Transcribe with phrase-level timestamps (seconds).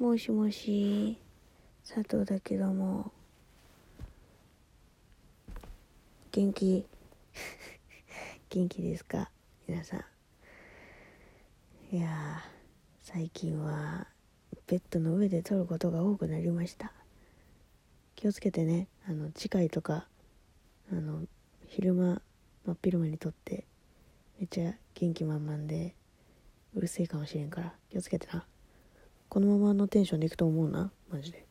[0.00, 1.18] もしもし。
[1.86, 3.12] 佐藤だけども。
[6.32, 6.86] 元気。
[8.48, 9.30] 元気ですか？
[9.68, 9.98] 皆さ
[11.92, 11.94] ん。
[11.94, 12.42] いや
[13.02, 14.06] 最近は
[14.66, 16.94] ベッドの上で撮ることが多くなりました。
[18.16, 18.88] 気をつけてね。
[19.04, 20.08] あの次回とか
[20.90, 21.26] あの
[21.66, 22.22] 昼間
[22.64, 23.66] 真っ昼間に撮って
[24.38, 25.94] めっちゃ元気満々で
[26.74, 28.46] うるせえかもしれんから気をつけてな。
[29.30, 30.90] このままのテンションでいくと思うな。
[31.10, 31.46] マジで。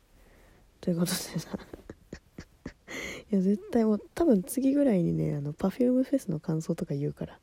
[0.81, 1.57] ということでさ。
[3.31, 7.39] いや絶対もう多分次ぐらいにねあの Perfume フェスの感想とか言うから。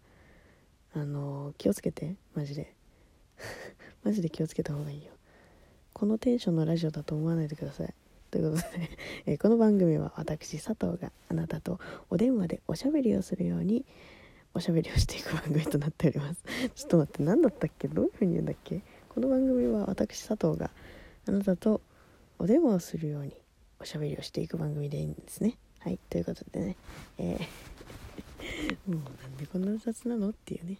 [0.94, 2.14] あの気をつけて。
[2.34, 2.74] マジで。
[4.04, 5.12] マジで気をつけた方がいいよ。
[5.94, 7.94] このテンションのラジオだと思わないでください。
[8.30, 8.90] ということで、
[9.26, 13.86] えーこの番組は私佐藤があなたとお電話でおしゃべりをするように
[14.52, 16.42] おしゃべりをしていく番組となっております。
[16.74, 17.88] ちょっと待って何だったっけ？
[17.88, 18.82] どういう風に言うんだっけ？
[19.16, 20.68] この番組は私佐藤が
[21.26, 21.80] あなたと
[22.38, 23.32] お電話をするように
[23.80, 25.56] おしゃべりをしていく番組でいいんですね。
[25.78, 26.76] はいということでね。
[27.16, 30.28] えー もうなんでこんな雑なの？
[30.28, 30.76] っていうね、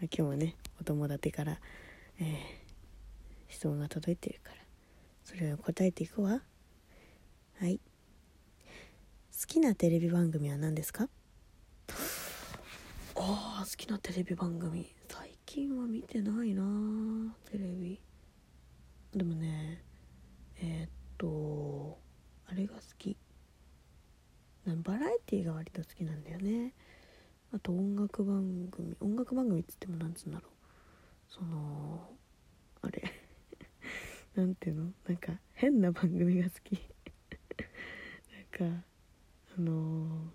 [0.00, 1.58] まあ今日もねお友達から、
[2.20, 2.36] えー
[3.48, 4.56] 質問が届いてるから。
[5.24, 6.40] それを答えていくわ。
[7.58, 7.80] はい。
[9.40, 11.08] 好きなテレビ番組は何ですか？
[13.16, 14.94] ああ好きなテレビ番組。
[15.56, 16.62] 近は見てないな
[17.50, 17.98] テレビ。
[19.14, 19.82] でもね
[20.60, 21.98] えーっと
[22.46, 23.16] あれが好き。
[24.66, 26.74] バラエティーが割と好きなんだよね。
[27.54, 30.50] あと音楽番組音楽番組っつってもなんつうんだろう。
[31.26, 32.06] その
[32.82, 33.02] あれ。
[34.36, 34.92] なんていうの？
[35.08, 36.72] なんか変な番組が好き。
[38.60, 38.84] なんか
[39.56, 40.28] あのー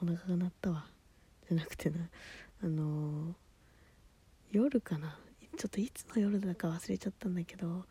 [0.00, 0.88] お腹が鳴ったわ。
[1.48, 2.08] じゃなくてな。
[2.62, 3.43] あのー
[4.54, 5.18] 夜かな？
[5.56, 7.84] ちょっといつの夜だか忘れちゃったんだけど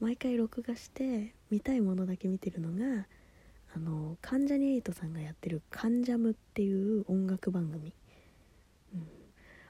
[0.00, 3.06] 毎回録画して見たいものだけ見てるのが
[3.74, 7.94] あの関ジャニ∞さんがやってる「関ジャム」っていう音楽番組、
[8.94, 9.06] うん、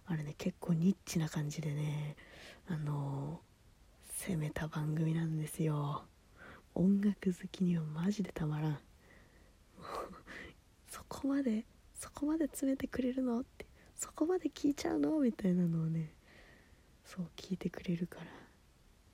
[0.07, 2.17] あれね結構ニッチな感じでね
[2.69, 3.41] あの
[4.27, 6.05] 攻めた番組なんですよ。
[6.75, 8.79] 音楽好きにはマジでたまらん。
[10.89, 13.41] そこまでそこまで詰めてくれるの？
[13.41, 13.67] って。
[13.97, 15.19] そこまで聞いちゃうの？
[15.21, 16.13] みたいなのをね
[17.11, 18.27] そう聞いてくれるから。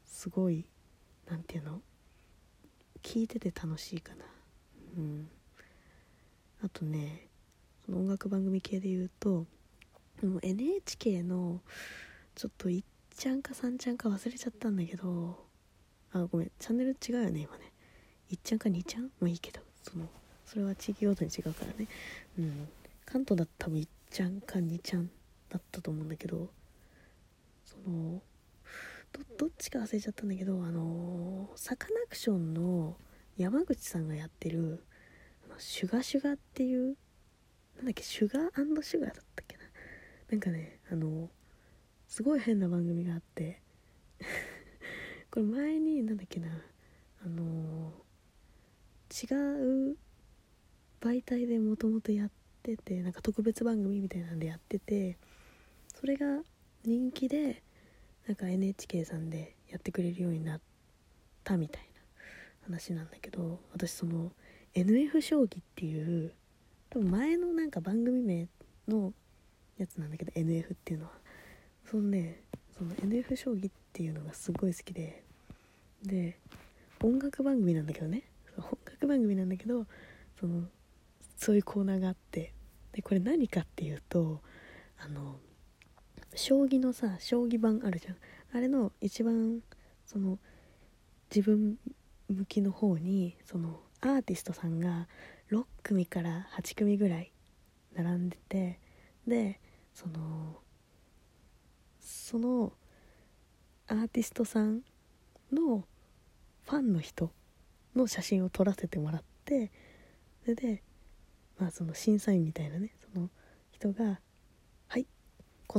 [0.05, 0.67] すごい
[1.31, 1.81] なんていうの？
[3.03, 4.25] 聞いてて楽しいかな。
[4.99, 5.29] うん。
[6.62, 7.27] あとね
[7.87, 9.47] その音楽番組系で言うと
[10.21, 11.61] でも NHK の
[12.34, 12.84] ちょっと1
[13.17, 15.43] ちゃんか3ちゃんか忘れちゃったんだけど
[16.13, 17.73] あごめんチャンネル違うよね今ね。
[18.31, 19.05] 1ちゃんか2ちゃん？
[19.05, 20.07] もういいけどその
[20.45, 21.89] それは地域ごとに違うからね。
[22.39, 22.69] うん。
[23.07, 25.09] 関東だったら多分1ちゃんか2ちゃん
[25.49, 26.51] だったと思うんだけど
[27.66, 28.22] その
[29.37, 32.97] どっちか忘れちゃったんだけどあのサカナクションの
[33.37, 34.84] 山口さんがやってる
[35.44, 36.97] あのシュガシュガっていう
[37.77, 39.62] なんだっけシュガーシュガーだったっけな。
[40.31, 41.28] なんかねあの
[42.09, 43.60] すごい変な番組があって
[45.31, 46.48] これ前になんだっけな
[47.21, 47.93] あの
[49.10, 49.97] 違う
[51.00, 52.31] 媒体でもともとやっ
[52.62, 55.19] ててなんか特別番組みたいなんでやってて
[55.94, 56.43] それが
[56.87, 57.63] 人気で
[58.29, 60.61] なんか NHK さんでやってくれるようになっ
[61.43, 62.01] たみたいな
[62.65, 64.31] 話なんだけど私その
[64.75, 66.33] NF 将棋っていう
[66.91, 68.47] 多分前のなんか番組名
[68.87, 69.13] の
[69.79, 71.13] やつなんだけど NF っていうのは。
[71.89, 72.41] そのね
[72.77, 75.23] その NF 将棋っていうのがすごい好きで
[76.03, 76.39] で
[77.03, 78.25] 音楽番組なんだけどね。
[78.59, 79.87] 音楽番組なんだけど
[80.41, 80.65] その
[81.37, 82.53] そういうコーナーがあって
[82.93, 84.41] でこれ何かっていうと
[84.99, 85.37] あの
[86.37, 88.17] 将棋のさ将棋盤あるじゃん。
[88.53, 89.61] あれの一番
[90.05, 90.39] その
[91.35, 91.77] 自分
[92.29, 95.09] 向きの方にそのアーティストさんが
[95.51, 97.33] 6組から8組ぐらい
[97.95, 98.79] 並んでて
[99.27, 99.60] で
[99.95, 100.57] その
[102.01, 102.72] その
[103.89, 104.83] アーティストさん
[105.53, 105.84] の
[106.65, 107.31] ファンの人
[107.95, 109.71] の写真を撮らせてもらって
[110.43, 110.83] それで
[111.59, 112.91] まあその審査員みたいなね「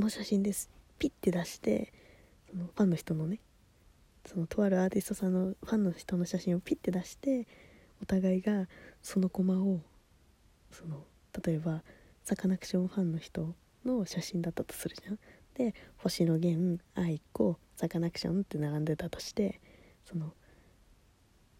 [0.07, 1.91] の写真です」ピッて出して
[2.49, 3.41] そのファンの人のね
[4.25, 7.45] そのとあるアーティストさんのファンの人の写真をピッて出して
[8.01, 8.67] お互いが
[9.01, 9.81] そのコマを
[10.71, 11.05] その
[11.45, 11.83] 例えば
[12.23, 13.53] サカナクションファンの人
[13.85, 15.19] の写真だったとするじゃん。
[15.55, 19.59] で星野源愛子サカナクションって並んでたとして
[20.05, 20.33] その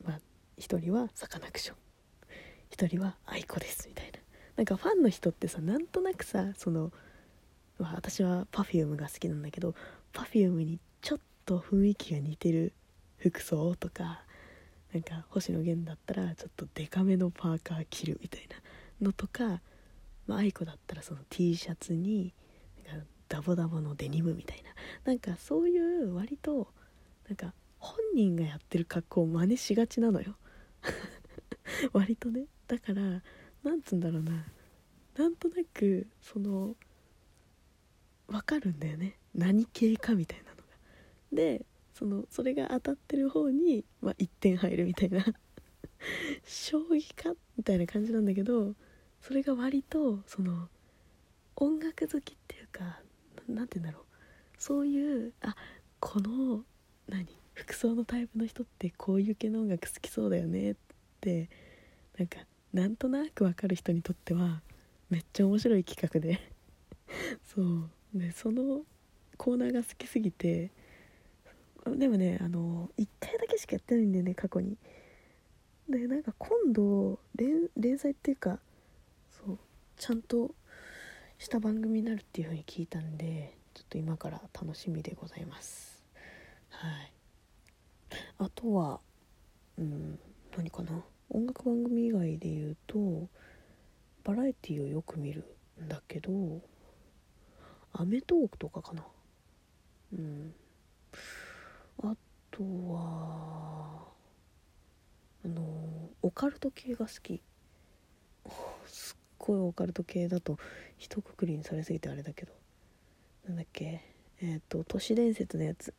[0.03, 0.19] まあ
[0.57, 1.75] 一人はサカナクション
[2.69, 4.19] 一人は愛子ですみたいな
[4.55, 6.91] なんかファンの人ってさなんとなくさその、
[7.79, 9.75] まあ、私は Perfume が好きなんだけど
[10.13, 12.74] Perfume にちょっと雰囲気が似てる
[13.18, 14.21] 服装とか
[14.94, 18.56] なんか星野源だったらちょっとデカめのパーカー着るみたいな
[19.06, 19.62] のとか、
[20.27, 22.33] まあ、愛子だったらその T シャツに
[22.88, 24.69] なんかダボダボのデニムみたいな。
[25.03, 26.68] なんかそういう割と
[27.27, 30.35] なんか本人がやってる格好を真似しがちなのよ。
[31.91, 32.45] 割とね。
[32.68, 33.21] だから
[33.63, 34.45] なんつうんだろうな。
[35.18, 36.75] なんとなくその
[38.27, 39.18] 分かるんだよね。
[39.33, 40.63] 何系かみたいなのが。
[41.31, 45.25] でそのそれが当たってる方に、まあ、1点入るみたいな。
[46.45, 48.74] 将棋かみたいな感じなんだけど
[49.19, 50.69] それが割とその
[51.56, 53.00] 音楽好きっていうか
[53.47, 54.03] 何て言うんだろう。
[54.57, 55.56] そういうあ
[56.00, 56.63] この
[57.07, 60.71] 何服装のタイプの人ってこういう系の音楽好きそうだよね。
[60.71, 60.75] っ
[61.21, 61.50] て
[62.18, 62.38] なんか
[62.73, 64.62] なんとなく分かる人にとっては
[65.09, 66.39] めっちゃ面白い企画で。
[67.44, 67.89] そう。
[68.18, 68.81] でその
[69.38, 70.72] コーナーが好きすぎて
[71.86, 74.78] でもねあの1回だけしかやってないんだよね過去に。
[75.90, 78.60] でなんか今度連連載っていうか
[79.30, 79.60] そう
[79.96, 80.54] ちゃんと
[81.38, 86.04] した番組になるっていう風に聞いたんでちょっと今から楽しみでございます。
[86.69, 87.14] はい。
[88.40, 89.00] あとは
[89.78, 90.19] うん
[90.58, 91.04] 何かな？
[91.30, 93.28] 音楽番組以外で言うと
[94.24, 95.46] バラエティをよく見る
[95.81, 96.31] んだけど
[97.99, 99.03] アメトークとかかな。
[100.13, 100.53] うん。
[102.03, 102.15] あ
[102.51, 104.07] とは
[105.44, 105.63] あの
[106.21, 107.41] オカルト系が好き。
[108.85, 110.59] すっごいオカルト系だと
[110.99, 112.53] 一括りにされすぎてあれだけど。
[113.47, 114.01] なんだっけ？
[114.41, 115.91] えっ、ー、と都市伝説のやつ。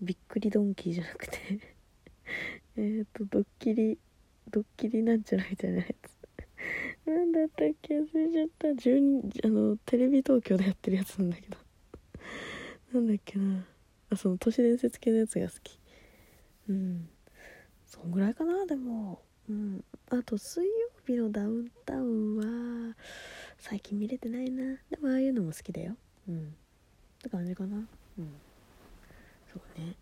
[0.00, 1.38] びっくりドンキーじゃなくて。
[2.76, 3.98] えっとドッキリ
[4.50, 6.15] ドッキリなんちゃらみたいなやつ。
[7.06, 8.68] なんだったっけ忘れちゃった。
[8.68, 11.56] 12あのテレビ東京でやってるやつなんだけど。
[12.92, 13.64] なんだっけな。
[14.10, 15.78] あその都市伝説系のやつが好き。
[16.68, 17.08] うん。
[17.84, 19.22] そんぐらいかなでも。
[19.48, 19.84] うん。
[20.10, 20.70] あと水曜
[21.06, 22.96] 日のダウンタウンは
[23.58, 24.78] 最近見れてないな。
[24.90, 25.96] でもああいうのも好きだよ。
[26.28, 26.48] うん。
[26.48, 26.50] っ
[27.22, 27.76] て感じかな。
[27.76, 27.86] うん。
[29.52, 29.94] そうね。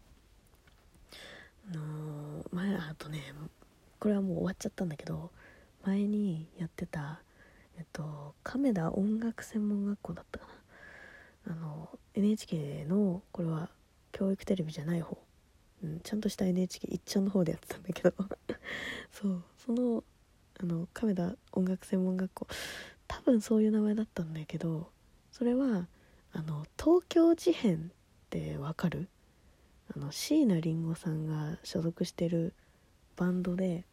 [1.70, 3.20] あのー、前あとね
[3.99, 5.31] これはもう終わっちゃったんだけど。
[5.86, 7.20] 前にやってた
[7.76, 11.52] えっと亀田音楽専門学校だったかな。
[11.52, 13.69] あの NHK のこれは
[14.12, 15.19] 教育テレビじゃない方、
[15.82, 18.12] うん、ちゃんとした NHK 一ちゃんの方でやってたんだけど。
[19.12, 20.04] そうその
[20.60, 22.46] あの亀田音楽専門学校。
[23.06, 24.90] 多分そういう名前だったんだけど
[25.31, 25.86] それは
[26.32, 27.81] あの東京事変っ
[28.31, 29.08] てわかる？
[29.94, 32.54] あの椎名林檎さんが所属してる
[33.16, 33.84] バンドで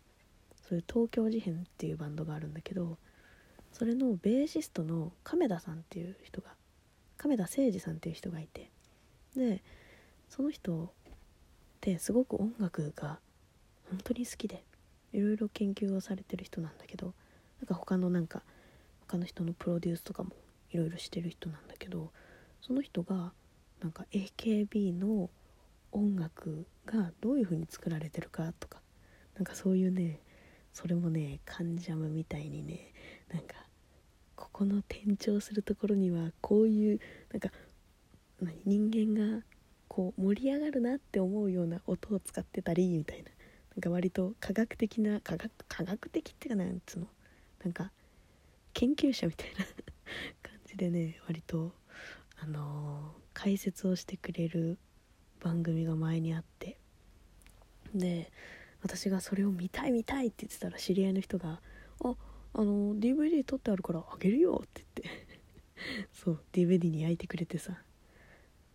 [0.68, 2.98] そういう東京事変っていうバンドがあるんだけど
[3.72, 6.50] それのベーシストの亀田さんっていう人が
[7.18, 8.69] 亀田誠二さんっていう人がいて
[9.36, 9.62] で
[10.30, 10.88] その人っ
[11.80, 13.19] てすごく音楽が
[13.90, 14.63] 本当に好きで
[15.13, 17.13] いろいろ研究をされてる人なんだけど
[17.60, 18.44] なんか他のなんか
[19.08, 20.31] 他の人のプロデュースとかも
[20.72, 22.12] いろいろしてる人なんだけど
[22.62, 23.34] その人が
[23.81, 25.30] なんか AKB の
[25.92, 28.80] 音楽がどういう風に作られてるかとか
[29.36, 30.19] なんかそういうね
[30.73, 32.94] それもねカンジャムみたいにね
[33.33, 33.56] なんか
[34.35, 37.00] ここの転調するところにはこういう
[37.31, 37.50] なんか
[38.65, 39.43] 人間が
[39.88, 43.29] こう盛り上がるなって思うような音を使ってたりみたいな
[43.75, 47.07] なんか割と科学的な科学科学的っていうかなんつうの
[47.63, 47.91] なんか
[48.74, 49.65] 研究者みたいな
[50.41, 51.74] 感じでね割と
[52.38, 54.77] あのー、解説をしてくれる
[55.39, 56.77] 番組が前にあって
[57.93, 58.31] で
[58.81, 61.61] 私がそれを見たい見たいって言ってたら知り合いの人が
[62.03, 62.15] 「あ
[62.53, 65.31] あの DVD 撮ってあるからあげるよ」って言って。
[66.13, 67.81] そう DVD に焼いてくれてさ。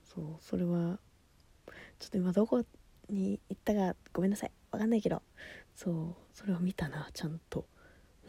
[0.05, 0.99] そうそれは
[1.99, 2.65] ちょっと今どこ
[3.11, 4.53] に行ったかごめんなさい。
[4.71, 5.23] わかんないけど。
[5.75, 7.67] そうそれは見たなちゃんと。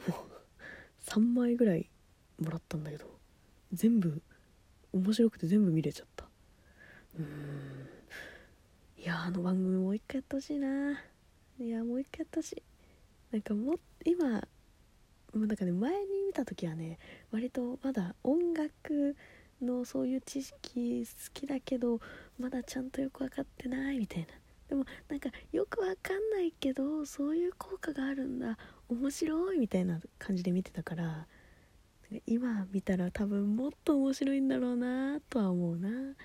[0.08, 0.28] もう
[1.02, 1.90] 3枚ぐらい
[2.40, 3.18] もらったんだけど。
[3.74, 4.22] 全部
[4.94, 6.26] 面白くて全部見れちゃった。
[7.18, 7.88] うーん。
[8.98, 11.02] いやあの番組もう一回やってほしいな。
[11.60, 12.62] いやもう一回やってほし
[13.32, 14.30] なんかも今
[15.34, 17.00] もうなんかね前に見た時はね
[17.32, 19.16] 割とまだ音楽
[19.62, 22.00] のそういう知識好きだけど
[22.40, 24.28] まだちゃんとよく分かってないみたいな。
[24.70, 28.58] でもなんかよく分かんないけどそういう効果があるんだ。
[28.90, 31.26] 面白いみたいな感じで見てたから
[32.26, 35.90] 今見たら多分もっと面白いんだろうなとは思うな。
[35.90, 36.16] うん。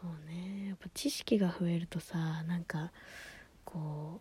[0.00, 0.68] そうね。
[0.68, 2.16] やっぱ知識が増えるとさ
[2.48, 2.90] なんか
[3.64, 4.20] こ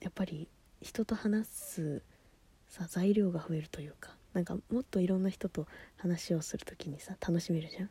[0.00, 0.48] うやっぱり
[0.80, 2.02] 人と話す
[2.68, 5.66] さ材料が増えるというかなんかもっといろんな人と
[5.98, 7.90] 話をする時にさ楽しめるじゃん。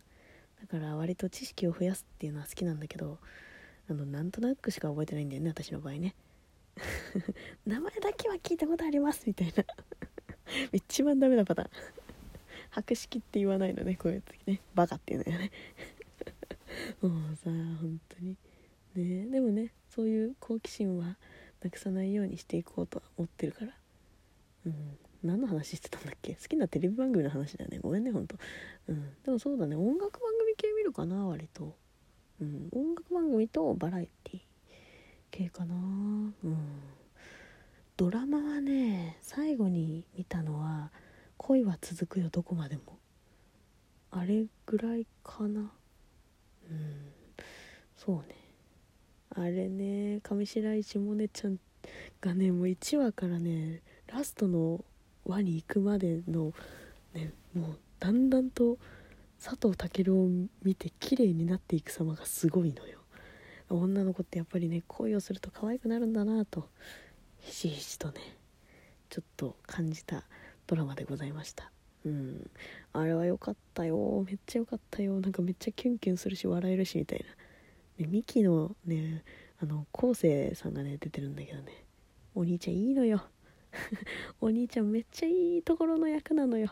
[0.62, 3.20] だから割と知識を増やすっていうのは好きなんだけど
[3.90, 6.16] あのなんとなくしか覚えてないんだよね私の場合ね。
[7.68, 9.64] 名前だけは聞いたことありますみたいな。
[10.74, 11.70] 一番ダメなパターン。
[12.72, 14.62] 博識って言わないのねこういう時ね。
[14.74, 15.52] バカっていうのよね。
[17.02, 18.38] もうさ本当に。
[18.96, 19.26] ね。
[19.28, 21.18] でもねそういう好奇心は
[21.62, 23.78] なくさないようにしていこうとは思ってるから。
[24.66, 24.98] うん。
[25.24, 26.36] 何の話してたんだっけ？
[26.36, 27.80] 好きなテレビ番組の話だよね。
[27.80, 28.38] ごめんねほんと
[28.88, 29.14] うん。
[29.24, 29.76] でもそうだね。
[29.76, 31.76] 音楽番組系見るかな割と。
[32.42, 32.70] うん。
[32.72, 34.42] 音楽番組とバラエティ
[35.32, 35.76] 系かな。
[35.76, 35.78] う
[36.48, 36.58] ん。
[37.96, 40.92] ドラマはね最後に見たのは
[41.38, 42.98] 「恋は続くよどこまでも」
[44.10, 45.72] あれぐらいかな。
[47.96, 48.36] そうね。
[49.36, 51.58] あれね上白石萌音ちゃん
[52.22, 54.84] がねもう1話からねラストの
[55.26, 56.54] 輪に行くまでの
[57.14, 58.78] ねもうだんだんと
[59.44, 60.30] 佐藤健を
[60.64, 63.00] 見て綺麗になっていく様がすごいのよ。
[63.70, 66.70] 女の子ってやっぱりね恋をすると可愛くなるんだなと
[67.40, 68.38] ひしひしとね
[69.10, 70.24] ちょっと感じた
[70.68, 71.73] ドラマでございました。
[72.06, 72.50] うん。
[72.94, 74.24] あれは良かったよ。
[74.28, 75.20] めっちゃ良かったよ。
[75.20, 77.20] なんかめっちゃキュンキュンするし笑えるしみたい
[77.98, 79.24] な、ね、ミキのね
[79.60, 81.86] あの昴生さんがね出てるんだけどね。
[82.36, 83.24] お兄ちゃんいいのよ。
[84.42, 86.72] お兄ちゃんめっちゃいいところの役なのよ。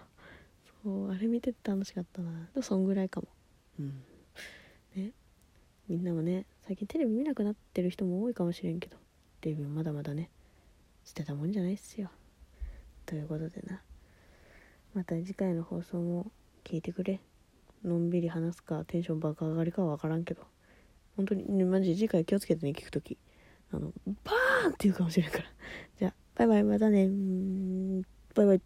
[0.83, 2.49] そうあれ見てて楽しかったな。
[2.53, 3.27] でそんぐらいかも。
[3.79, 4.03] うん。
[4.95, 5.11] ね。
[5.87, 8.97] みんなもね最近テレビ見なくなってる人も多いかもしれんけど。
[9.41, 10.29] テレビまだまだね
[11.03, 12.11] 捨てたもんじゃないっすよ。
[13.05, 13.81] ということでな。
[14.93, 16.31] また次回の放送も
[16.63, 17.19] 聞いてくれ。
[17.83, 20.43] のんびり話すかテンション爆上がりかは分からんけど。
[21.15, 23.17] 本当に、マジ次回気をつけてね聞く時
[23.73, 23.93] あの
[24.23, 25.45] バーンって言うかもしれんから。
[25.97, 27.09] じゃあバイバイまたね
[28.35, 28.61] バイバイ。